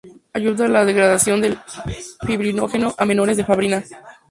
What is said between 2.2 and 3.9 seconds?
fibrinógeno a monómeros de fibrina.